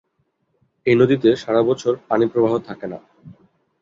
[0.85, 2.97] এই নদীতে সারাবছর পানিপ্রবাহ থাকে না।